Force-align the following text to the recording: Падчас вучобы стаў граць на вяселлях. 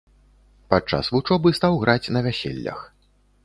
Падчас 0.73 1.11
вучобы 1.17 1.47
стаў 1.59 1.79
граць 1.87 2.11
на 2.19 2.27
вяселлях. 2.29 2.79